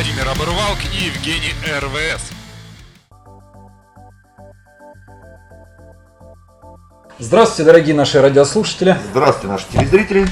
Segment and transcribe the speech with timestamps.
[0.00, 2.30] Владимир Оборвалк и Евгений РВС.
[7.18, 8.96] Здравствуйте, дорогие наши радиослушатели.
[9.10, 10.26] Здравствуйте, наши телезрители.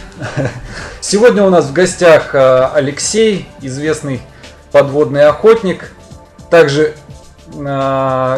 [1.02, 4.22] Сегодня у нас в гостях э, Алексей, известный
[4.72, 5.92] подводный охотник,
[6.48, 6.94] также
[7.52, 7.58] э,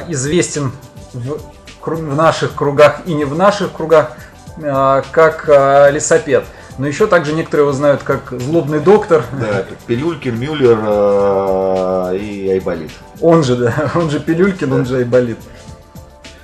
[0.09, 0.73] известен
[1.13, 1.39] в,
[1.81, 4.17] в наших кругах и не в наших кругах,
[4.57, 6.43] э, как э, лесопед.
[6.81, 9.23] Но еще также некоторые его знают как злобный доктор.
[9.39, 12.91] Да, это Пилюлькин, Мюллер э, и Айболит.
[13.21, 15.37] Он же, да, он же Пилюлькин, он же Айболит.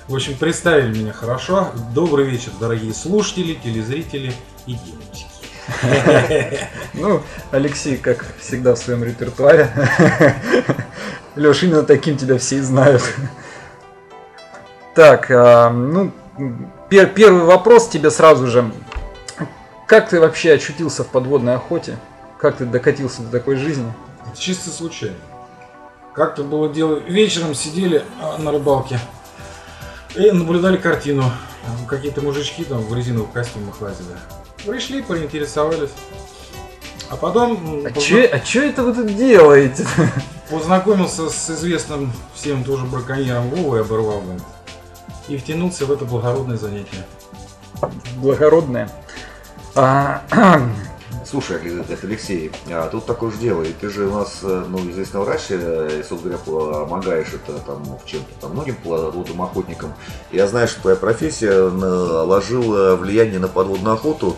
[0.07, 1.69] В общем, представили меня хорошо.
[1.91, 4.31] Добрый вечер, дорогие слушатели, телезрители
[4.67, 5.25] и девочки.
[6.93, 9.71] Ну, Алексей, как всегда в своем репертуаре.
[11.35, 13.01] Леш, именно таким тебя все и знают.
[14.93, 16.11] Так, а, ну,
[16.91, 18.71] пер- первый вопрос тебе сразу же.
[19.87, 21.97] Как ты вообще очутился в подводной охоте?
[22.39, 23.91] Как ты докатился до такой жизни?
[24.29, 25.15] Это чисто случайно.
[26.13, 28.99] Как-то было дело, вечером сидели а, на рыбалке
[30.15, 31.23] и наблюдали картину.
[31.87, 34.17] Какие-то мужички там в резиновых костюмах лазили.
[34.65, 35.91] Пришли, поинтересовались.
[37.09, 39.87] А потом А позна- чё, а чё это вы тут делаете?
[40.49, 44.41] познакомился с известным всем тоже браконьером Вовой Оборваловым
[45.29, 47.05] и втянулся в это благородное занятие.
[48.17, 48.89] Благородное.
[49.79, 50.23] А,
[51.23, 51.59] Слушай,
[52.01, 55.41] Алексей, а тут такое же дело, и ты же у нас, э, ну, известный врач,
[55.49, 59.93] э, и, собственно говоря, помогаешь это там в чем-то там многим подводным охотникам.
[60.31, 64.37] Я знаю, что твоя профессия наложила влияние на подводную охоту.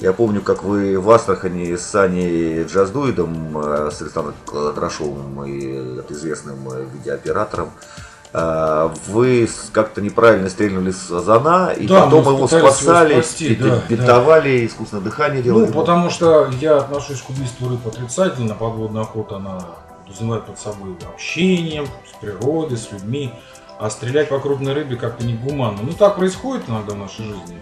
[0.00, 4.34] Я помню, как вы в Астрахани с Саней Джаздуидом, э, с Александром
[4.74, 11.86] Драшовым и э, известным э, видеооператором, э, вы с- как-то неправильно стрельнули с Азана, и
[11.86, 15.66] Да, потом его спасали, спасти, бит- да, бинтовали, искусственное дыхание делали.
[15.66, 18.54] Ну, потому что я отношусь к убийству рыб отрицательно.
[18.54, 19.58] Подводная охота, она
[20.04, 23.32] подразумевает под собой общение с природой, с людьми.
[23.80, 25.78] А стрелять по крупной рыбе как-то не гуманно.
[25.82, 27.58] Ну, так происходит иногда в нашей жизни.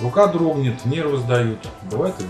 [0.00, 1.60] Рука дрогнет, нервы сдают.
[1.90, 2.24] Бывает и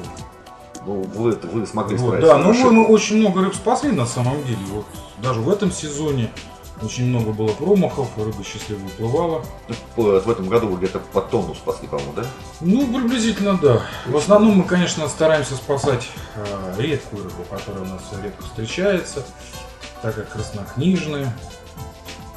[0.86, 2.32] Ну, вы, вы смогли вот, справиться.
[2.34, 4.58] Да, ну мы, мы очень много рыб спасли на самом деле.
[4.70, 4.84] Вот
[5.22, 6.30] даже в этом сезоне
[6.82, 9.44] очень много было промахов, рыба счастливо уплывала.
[9.96, 12.24] Ну, В этом году вы где-то по тонну спасли, по-моему, да?
[12.60, 13.82] Ну, приблизительно да.
[14.06, 16.06] В основном мы, конечно, стараемся спасать
[16.36, 19.24] э, редкую рыбу, которая у нас редко встречается,
[20.02, 21.32] так как краснокнижные.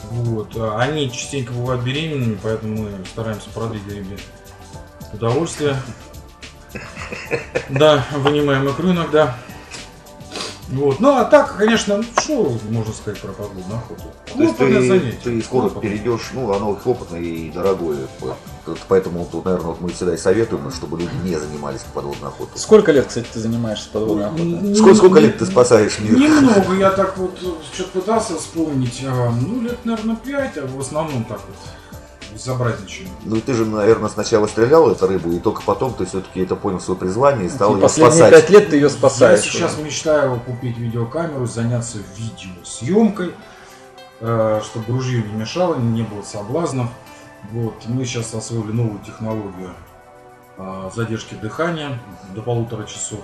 [0.09, 0.55] Вот.
[0.55, 4.17] а Они частенько бывают беременными, поэтому мы стараемся продлить рыбе
[5.13, 5.75] удовольствие.
[7.69, 9.35] Да, вынимаем икру иногда.
[10.71, 10.99] Вот.
[10.99, 14.03] Ну а так, конечно, что можно сказать про подводную охоту?
[14.35, 15.17] То есть Хлопотное ты, занятие.
[15.23, 15.91] ты скоро Хлопотное.
[15.91, 17.97] перейдешь, ну, оно хлопотное и дорогое.
[18.87, 22.55] Поэтому тут, наверное, вот мы всегда и советуем, чтобы люди не занимались подводной охотой.
[22.59, 24.75] сколько лет, кстати, ты занимаешься подводной охотой?
[24.75, 26.15] Сколько, сколько лет ты спасаешь мир?
[26.19, 27.35] Немного, я так вот
[27.73, 29.03] что-то пытался вспомнить.
[29.07, 31.57] а, Ну, лет, наверное, пять, а в основном так вот
[32.33, 33.07] безобразничаю.
[33.25, 36.79] Ну, ты же, наверное, сначала стрелял эту рыбу, и только потом ты все-таки это понял
[36.79, 38.31] свое призвание и стал И ее последние спасать.
[38.33, 39.41] пять лет ты ее Я спасаешь.
[39.41, 39.83] сейчас уже.
[39.83, 43.33] мечтаю купить видеокамеру, заняться видеосъемкой,
[44.21, 46.87] э, чтобы ружью не мешало, не было соблазнов.
[47.51, 49.71] Вот, мы сейчас освоили новую технологию
[50.57, 51.97] э, задержки дыхания
[52.35, 53.21] до полутора часов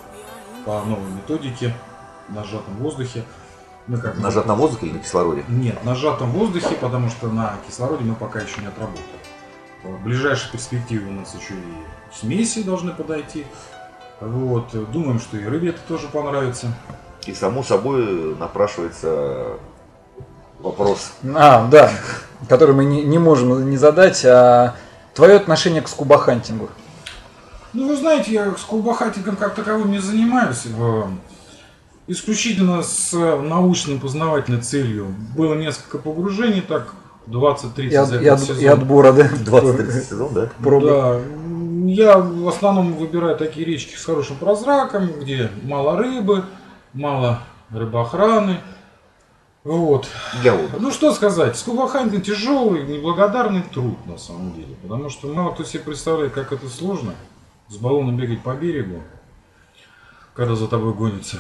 [0.66, 1.74] по новой методике
[2.30, 3.24] на сжатом воздухе.
[3.88, 5.44] Мы как Нажат на воздух или на кислороде?
[5.48, 9.06] Нет, на сжатом воздухе, потому что на кислороде мы пока еще не отработали.
[9.84, 13.46] В ближайшей перспективе у нас еще и смеси должны подойти.
[14.20, 16.68] Вот, думаем, что и рыбе это тоже понравится.
[17.28, 19.58] И само собой напрашивается
[20.60, 21.14] вопрос.
[21.36, 21.92] А, да,
[22.50, 24.26] который мы не, не можем не задать.
[24.26, 24.76] А
[25.14, 26.70] твое отношение к скубахантингу?
[27.74, 30.66] Ну, вы знаете, я с кулбахатингом как таковым не занимаюсь.
[32.08, 35.08] Исключительно с научной познавательной целью.
[35.36, 36.94] Было несколько погружений, так
[37.28, 38.58] 20-30 И, за от, и, от- сезон.
[38.60, 39.28] и отбора, да?
[39.46, 40.50] 20-30 сезон, да?
[40.62, 40.88] Пробы.
[40.88, 41.20] Да,
[41.92, 46.44] я в основном выбираю такие речки с хорошим прозраком, где мало рыбы,
[46.94, 47.42] мало
[47.72, 48.60] рыбоохраны.
[49.64, 50.08] Вот.
[50.44, 50.78] Для отдыха.
[50.80, 54.76] Ну что сказать, скубахантинг тяжелый, неблагодарный труд на самом деле.
[54.84, 57.16] Потому что мало кто себе представляет, как это сложно.
[57.70, 59.02] С баллоном бегать по берегу,
[60.36, 61.40] когда за тобой гонится.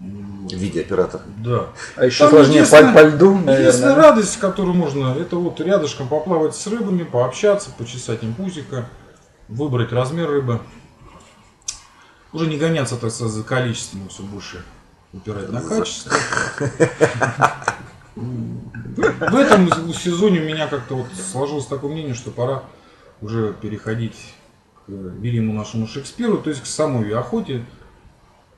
[0.00, 1.20] Видеооператор.
[1.38, 1.66] Да.
[1.96, 3.80] А еще Там сложнее по, по льду, Единственная наверное.
[3.80, 3.94] да?
[3.96, 8.88] радость, которую можно, это вот рядышком поплавать с рыбами, пообщаться, почесать им пузико,
[9.48, 10.60] выбрать размер рыбы.
[12.32, 14.62] Уже не гоняться, так сказать, за количеством, все больше
[15.12, 16.12] упирать на качество.
[18.14, 22.64] В этом сезоне у меня как-то вот сложилось такое мнение, что пора
[23.20, 24.16] уже переходить
[24.86, 27.64] к велимому нашему Шекспиру, то есть к самой охоте,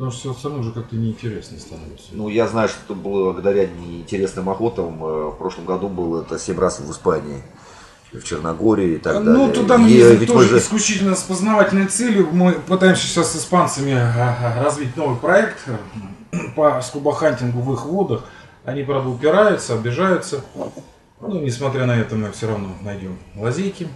[0.00, 2.06] Потому что все равно уже как-то неинтересно становится.
[2.12, 6.80] Ну, я знаю, что благодаря неинтересным охотам э, в прошлом году был это 7 раз
[6.80, 7.42] в Испании,
[8.10, 9.34] в Черногории и так далее.
[9.34, 12.30] Ну, туда мы И, ездим тоже же- исключительно с познавательной целью.
[12.32, 18.24] Мы пытаемся сейчас с испанцами а, развить новый проект э, по скубохантингу в их водах.
[18.64, 20.42] Они, правда, упираются, обижаются.
[21.20, 23.86] Ну, несмотря на это, мы все равно найдем лазейки.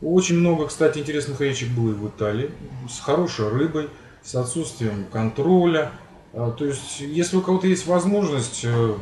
[0.00, 2.50] Очень много, кстати, интересных речек было и в Италии.
[2.88, 3.90] С хорошей рыбой,
[4.22, 5.92] с отсутствием контроля.
[6.32, 8.94] А, То есть, если у кого-то есть возможность э,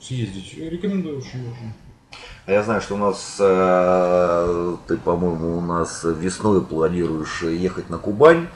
[0.00, 1.74] съездить, рекомендую очень даже.
[2.46, 7.98] А я знаю, что у нас, э, ты, по-моему, у нас весной планируешь ехать на
[7.98, 8.48] Кубань.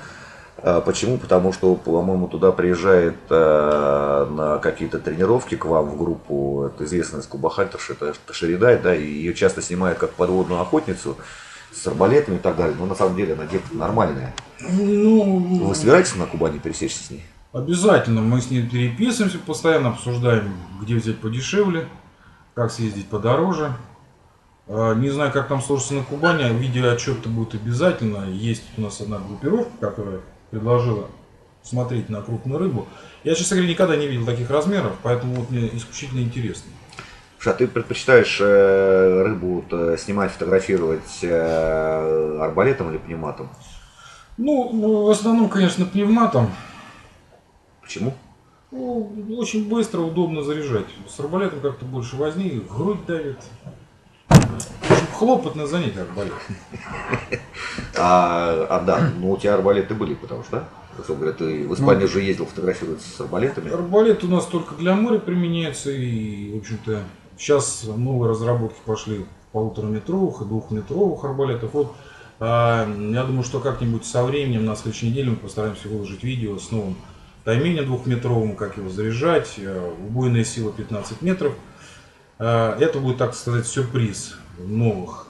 [0.64, 1.18] А Почему?
[1.18, 7.22] Потому что, по-моему, туда приезжает э, на какие-то тренировки к вам в группу это известная
[7.22, 11.16] скубахантерша, это Шеридай, да, и ее часто снимают как подводную охотницу
[11.72, 12.76] с арбалетами и так далее.
[12.78, 14.34] Но на самом деле она девка нормальная.
[14.60, 17.24] Ну, Вы собираетесь на Кубани пересечься с ней?
[17.52, 18.20] Обязательно.
[18.20, 21.88] Мы с ней переписываемся, постоянно обсуждаем, где взять подешевле,
[22.54, 23.74] как съездить подороже.
[24.68, 28.28] А, Не знаю, как там сложится на Кубани, а видеоотчет-то будет обязательно.
[28.30, 30.20] Есть у нас одна группировка, которая
[30.50, 31.08] предложила
[31.62, 32.88] смотреть на крупную рыбу.
[33.24, 36.70] Я, честно говоря, никогда не видел таких размеров, поэтому вот мне исключительно интересно.
[37.42, 43.50] Слушай, а ты предпочитаешь э, рыбу э, снимать, фотографировать э, арбалетом или пневматом?
[44.36, 46.52] Ну, ну, в основном, конечно, пневматом.
[47.80, 48.14] Почему?
[48.70, 50.86] Ну, очень быстро, удобно заряжать.
[51.08, 53.38] С арбалетом как-то больше возни, грудь давит.
[55.18, 56.34] Хлопотное занятие арбалет.
[57.98, 60.68] А, а да, ну у тебя арбалеты были, потому что, да?
[60.96, 63.70] Собственно говоря, ты в Испанию же ездил фотографироваться с арбалетами.
[63.70, 67.02] Арбалет у нас только для моря применяется, и, в общем-то,
[67.42, 71.74] сейчас новые разработки пошли полутораметровых и двухметровых арбалетов.
[71.74, 71.92] Вот,
[72.38, 76.70] а, я думаю, что как-нибудь со временем, на следующей неделе мы постараемся выложить видео с
[76.70, 76.96] новым
[77.44, 81.52] тайменем двухметровым, как его заряжать, э, убойная сила 15 метров.
[82.38, 85.26] А, Это будет, так сказать, сюрприз новых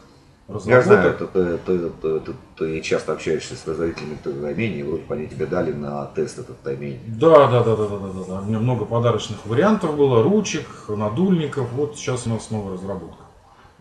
[0.64, 5.14] Я знаю, ты, ты- ты- ты- ты часто общаешься с производителями тайменей, и вроде бы
[5.14, 7.00] они тебе дали на тест этот таймень.
[7.06, 8.40] Да, да, да, да, да, да, да.
[8.40, 11.70] У меня много подарочных вариантов было, ручек, надульников.
[11.72, 13.24] Вот сейчас у нас новая разработка.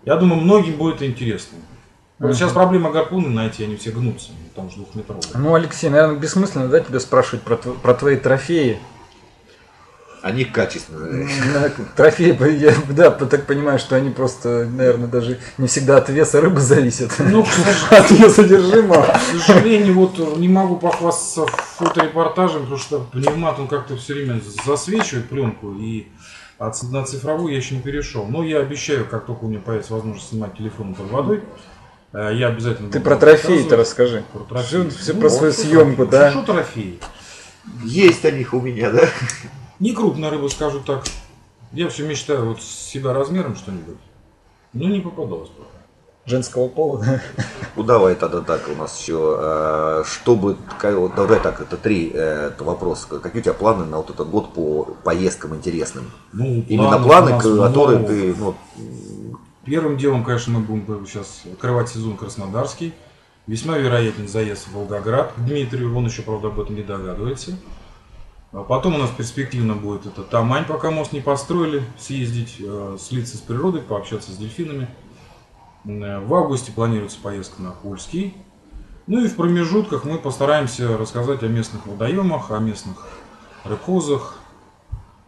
[0.06, 1.58] Я думаю, многим будет интересно.
[2.20, 5.24] Вот Сейчас проблема гарпуны найти, они все гнутся, там же двухметровые.
[5.34, 8.80] Ну, Алексей, наверное, бессмысленно, да, тебя спрашивать про, про твои трофеи.
[10.22, 11.28] Они качественные.
[11.96, 16.60] Трофеи, я, да, так понимаю, что они просто, наверное, даже не всегда от веса рыбы
[16.60, 17.12] зависят.
[17.18, 17.44] Ну,
[17.90, 19.02] От ее содержимого.
[19.04, 21.48] к сожалению, вот не могу похвастаться
[21.78, 26.08] фоторепортажем, потому что пневмат, он как-то все время засвечивает пленку, и
[26.60, 28.26] от- на цифровую я еще не перешел.
[28.28, 31.44] Но я обещаю, как только у меня появится возможность снимать телефон под водой,
[32.14, 34.24] э, я обязательно Ты про трофеи-то расскажи.
[34.32, 34.88] Про трофеи.
[34.88, 36.30] Все, все Ну, про свою съемку, да?
[36.30, 37.00] Что трофеи?
[37.84, 39.10] Есть о них у меня, да?
[39.82, 41.04] Не крупная рыба, скажу так.
[41.74, 43.98] Я все мечтаю вот с себя размером что-нибудь.
[44.74, 45.70] Но не попадалось пока.
[46.28, 47.04] Женского пола.
[47.04, 47.22] да.
[47.76, 52.64] Ну давай тогда так, у нас еще, э, чтобы, давай так, это три э, это
[52.64, 53.08] вопроса.
[53.08, 56.12] Какие у тебя планы на вот этот год по поездкам интересным?
[56.32, 58.08] Ну, Именно планы, нас которые много.
[58.14, 58.56] ты, ну,
[59.66, 62.94] Первым делом, конечно, мы будем сейчас открывать сезон Краснодарский.
[63.48, 67.58] Весьма вероятен заезд в Волгоград к Дмитрию, он еще, правда, об этом не догадывается.
[68.54, 73.38] А потом у нас перспективно будет это Тамань, пока мост не построили, съездить, э, слиться
[73.38, 74.90] с природой, пообщаться с дельфинами.
[75.86, 78.36] Э, В августе планируется поездка на Польский.
[79.08, 83.08] Ну и в промежутках мы постараемся рассказать о местных водоемах, о местных
[83.64, 84.38] рекозах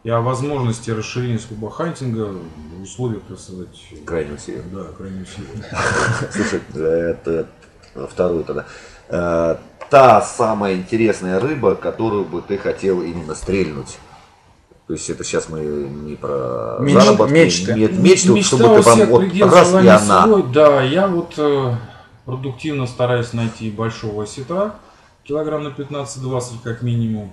[0.03, 2.29] и о возможности расширения скубахантинга
[2.77, 4.63] в условиях, так сказать, крайне север.
[4.71, 5.65] да, крайне сильно.
[6.31, 7.47] Слушай, это
[8.09, 8.65] второй тогда.
[9.93, 13.99] Та самая интересная рыба, которую бы ты хотел именно стрельнуть.
[14.87, 17.73] То есть это сейчас мы не про Меч- заработки, мечты.
[17.75, 19.21] нет, мечты, Мечта чтобы ты всех вот
[19.53, 20.23] раз и она.
[20.23, 20.43] свой.
[20.51, 21.75] Да, я вот э,
[22.25, 24.73] продуктивно стараюсь найти большого осетра,
[25.25, 27.31] килограмм на 15-20 как минимум.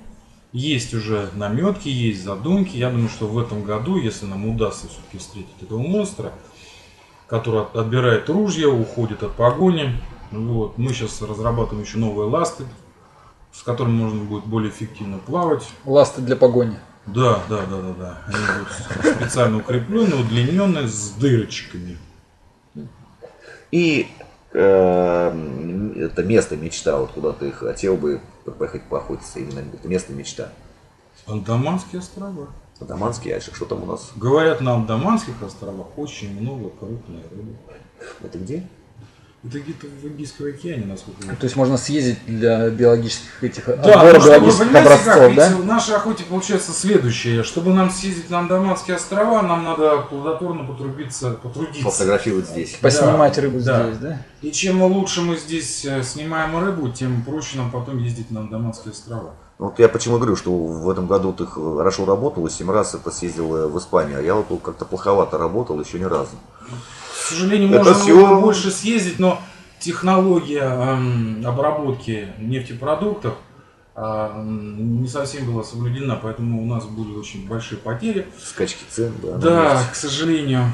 [0.53, 2.77] Есть уже наметки, есть задумки.
[2.77, 6.31] Я думаю, что в этом году, если нам удастся все-таки встретить этого монстра,
[7.27, 9.97] который от- отбирает ружья, уходит от погони.
[10.31, 10.79] Вот.
[10.79, 12.65] Мы сейчас разрабатываем еще новые ласты,
[13.53, 15.67] с которыми можно будет более эффективно плавать.
[15.85, 16.79] Ласты для погони.
[17.07, 18.19] Да, да, да, да, да.
[18.27, 21.99] Они будут специально укрепленные, удлиненные, с дырочками.
[23.73, 24.09] И
[24.53, 28.21] э, это место мечта, вот куда ты хотел бы
[28.59, 30.53] поехать поохотиться, именно это место мечта.
[31.27, 32.49] Андаманские острова.
[32.81, 34.11] Адаманский, а что там у нас?
[34.17, 37.57] Говорят, на Андаманских островах очень много крупной рыбы.
[38.23, 38.67] Это где?
[39.43, 43.73] Это где-то в Индийском океане, насколько я То есть можно съездить для биологических этих Да,
[43.73, 45.57] отбора ну, чтобы, биологических понимаете образцов, как, да?
[45.57, 47.43] в нашей охоте получается следующее.
[47.43, 51.85] Чтобы нам съездить на Андаманские острова, нам надо плодотворно потрудиться, потрудиться.
[51.85, 52.77] Пофотографировать здесь.
[52.83, 53.85] Поснимать рыбу да.
[53.85, 54.23] здесь, да?
[54.43, 58.93] И чем лучше мы здесь э, снимаем рыбу, тем проще нам потом ездить на Андаманские
[58.93, 59.35] острова.
[59.57, 63.11] Вот я почему говорю, что в этом году ты хорошо работал, и 7 раз это
[63.11, 66.37] съездил э, в Испанию, а я вот как-то плоховато работал еще ни разу.
[67.13, 69.41] К сожалению, Это можно бы больше съездить, но
[69.79, 73.35] технология эм, обработки нефтепродуктов
[73.97, 78.27] м, не совсем была соблюдена, поэтому у нас были очень большие потери.
[78.43, 79.37] Скачки цен, да.
[79.37, 80.73] Да, к сожалению.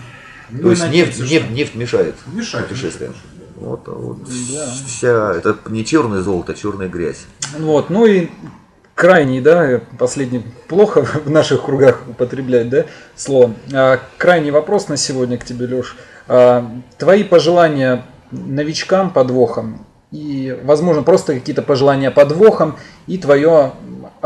[0.51, 3.15] То Мы есть надеемся, нефть, что- нефть, нефть мешает Мешает, путешествиям.
[3.57, 4.73] Вот, а вот Да.
[4.87, 7.25] вся, это не черное золото, а черная грязь.
[7.59, 8.29] Вот, ну и
[8.97, 13.53] крайний, да, последний, плохо в наших кругах употреблять, да, слово.
[13.73, 15.97] А, крайний вопрос на сегодня к тебе, Леш.
[16.99, 22.77] твои пожелания новичкам подвохам и, возможно, просто какие-то пожелания подвохам
[23.07, 23.73] и твое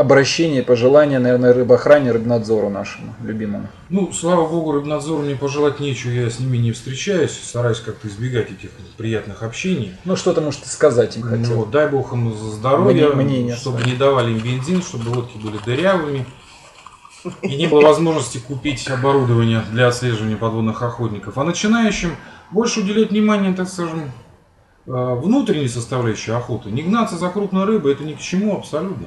[0.01, 3.67] обращение, пожелание, наверное, рыбоохране, рыбнадзору нашему любимому.
[3.89, 8.51] Ну, слава богу, рыбнадзору мне пожелать нечего, я с ними не встречаюсь, стараюсь как-то избегать
[8.51, 9.93] этих приятных общений.
[10.03, 11.55] Ну, что-то, может, сказать им Ну, хотел.
[11.57, 15.57] вот, дай бог им здоровья, Мне- мнение чтобы не давали им бензин, чтобы лодки были
[15.65, 16.25] дырявыми.
[17.43, 21.37] И не было возможности купить оборудование для отслеживания подводных охотников.
[21.37, 22.15] А начинающим
[22.49, 24.11] больше уделять внимание, так скажем,
[24.87, 24.91] э,
[25.21, 26.71] внутренней составляющей охоты.
[26.71, 29.05] Не гнаться за крупной рыбой, это ни к чему абсолютно.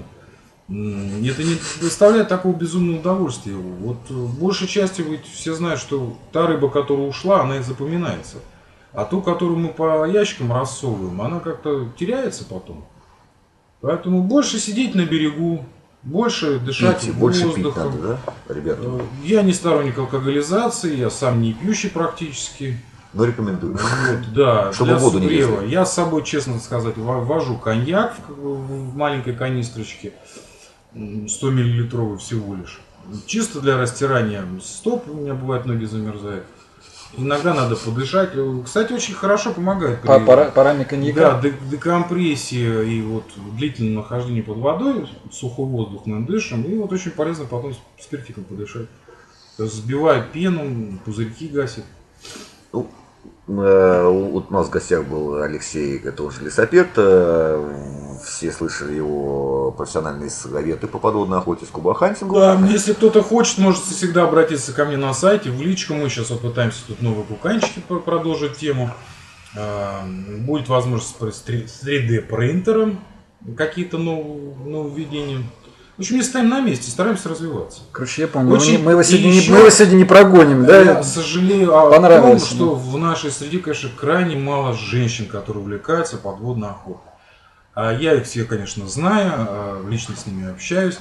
[0.68, 3.54] Это не доставляет такого безумного удовольствия.
[3.54, 8.38] Вот э, большей частью ведь все знают, что та рыба, которая ушла, она и запоминается.
[8.94, 12.84] А ту, которую мы по ящикам рассовываем, она как-то теряется потом.
[13.82, 15.66] Поэтому больше сидеть на берегу,
[16.02, 18.00] больше дышать Пить, больше пить воздухом.
[18.00, 18.18] надо,
[18.48, 18.80] да, ребята?
[18.84, 22.78] Э, Я не сторонник алкоголизации, я сам не пьющий практически.
[23.12, 23.74] Но рекомендую.
[23.74, 25.50] Вот, да, Чтобы для воду не согрева.
[25.60, 25.70] резали.
[25.70, 30.12] Я с собой, честно сказать, во- вожу коньяк в, маленькой канистрочке,
[30.94, 32.80] 100 миллилитровый всего лишь.
[33.26, 36.44] Чисто для растирания стоп, у меня бывает ноги замерзают.
[37.16, 38.30] Иногда надо подышать.
[38.64, 40.00] Кстати, очень хорошо помогает.
[40.02, 41.32] По при- пара- парами коньяка.
[41.32, 43.24] да, де- декомпрессия и вот
[43.56, 48.88] длительное нахождение под водой, сухой воздух мы дышим, и вот очень полезно потом спиртиком подышать.
[49.58, 51.84] Сбивает пену, пузырьки гасит.
[53.46, 56.88] Э, вот у нас в гостях был Алексей, это уже лесопед.
[56.96, 62.38] э, Все слышали его профессиональные советы по подводной охоте с кубохантингом.
[62.40, 65.92] Да, если кто-то хочет, можете всегда обратиться ко мне на сайте, в личку.
[65.94, 68.90] Мы сейчас вот пытаемся тут новые куканчики про- продолжить тему.
[69.56, 70.04] А,
[70.38, 71.42] Будет возможность с
[71.86, 73.00] 3D принтером
[73.58, 75.42] какие-то нов- нововведения.
[75.96, 77.82] В общем, не стоим на месте, стараемся развиваться.
[77.92, 78.52] Короче, я понял.
[78.52, 80.80] Очень- Мы его сегодня, не, еще- мы его сегодня не прогоним, да?
[80.82, 86.70] Я сожалею о том, что в нашей среде, конечно, крайне мало женщин, которые увлекаются подводной
[86.70, 87.12] охотой.
[87.74, 90.98] А я их все, конечно, знаю, а, лично с ними общаюсь,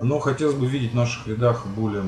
[0.00, 2.04] но хотелось бы видеть в наших рядах более,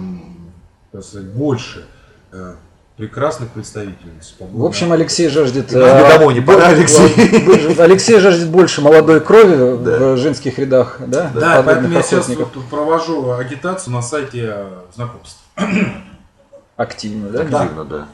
[0.92, 1.87] так сказать, больше
[2.33, 2.54] э,
[2.99, 4.35] прекрасных представительниц.
[4.40, 5.69] В общем, Алексей жаждет...
[5.69, 7.78] Тебе э, домой не пора, Алексей?
[7.81, 10.14] Алексей жаждет больше молодой крови Да.
[10.14, 11.31] в женских рядах, да?
[11.33, 15.38] Да, поэтому я сейчас вот провожу агитацию на сайте э, знакомств.
[16.76, 17.43] Активно, да?
[17.43, 18.09] Активно, да.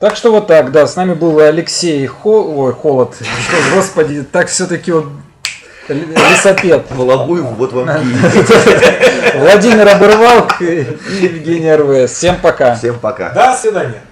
[0.00, 2.42] Так что вот так, да, с нами был Алексей Хо...
[2.42, 3.14] Ой, Холод.
[3.74, 5.06] Господи, так все-таки вот
[5.88, 6.86] лесопед.
[6.90, 7.88] Волобуев, вот вам
[9.34, 10.86] Владимир Оборвал и
[11.20, 12.12] Евгений РВС.
[12.12, 12.74] Всем пока.
[12.74, 13.30] Всем пока.
[13.30, 14.07] До свидания.